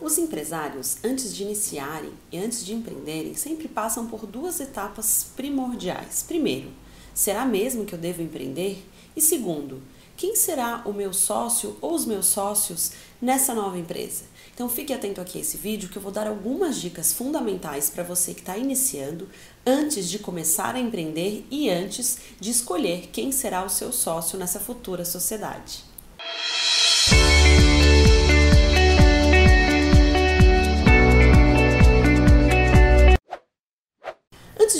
[0.00, 6.22] Os empresários, antes de iniciarem e antes de empreenderem, sempre passam por duas etapas primordiais.
[6.22, 6.70] Primeiro,
[7.12, 8.86] será mesmo que eu devo empreender?
[9.16, 9.82] E segundo,
[10.16, 14.22] quem será o meu sócio ou os meus sócios nessa nova empresa?
[14.54, 18.04] Então fique atento aqui a esse vídeo que eu vou dar algumas dicas fundamentais para
[18.04, 19.28] você que está iniciando
[19.66, 24.60] antes de começar a empreender e antes de escolher quem será o seu sócio nessa
[24.60, 25.87] futura sociedade.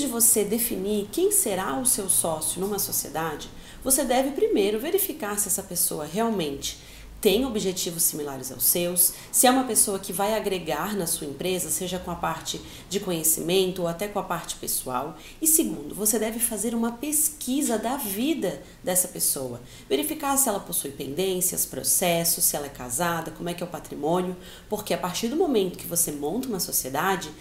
[0.08, 3.48] Você definir quem será o seu sócio numa sociedade,
[3.84, 6.78] você deve primeiro verificar se essa pessoa realmente
[7.20, 11.68] tem objetivos similares aos seus, se é uma pessoa que vai agregar na sua empresa,
[11.68, 15.16] seja com a parte de conhecimento ou até com a parte pessoal.
[15.42, 20.90] E segundo, você deve fazer uma pesquisa da vida dessa pessoa, verificar se ela possui
[20.92, 24.36] pendências, processos, se ela é casada, como é que é o patrimônio,
[24.68, 27.32] porque a partir do momento que você monta uma sociedade,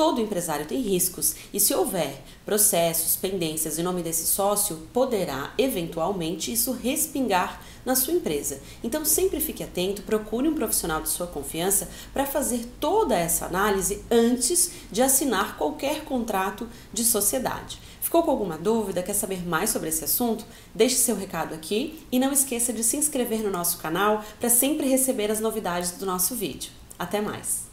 [0.00, 6.50] Todo empresário tem riscos e, se houver processos, pendências em nome desse sócio, poderá eventualmente
[6.50, 8.62] isso respingar na sua empresa.
[8.82, 14.02] Então, sempre fique atento, procure um profissional de sua confiança para fazer toda essa análise
[14.10, 17.78] antes de assinar qualquer contrato de sociedade.
[18.00, 19.02] Ficou com alguma dúvida?
[19.02, 20.46] Quer saber mais sobre esse assunto?
[20.74, 24.88] Deixe seu recado aqui e não esqueça de se inscrever no nosso canal para sempre
[24.88, 26.72] receber as novidades do nosso vídeo.
[26.98, 27.69] Até mais!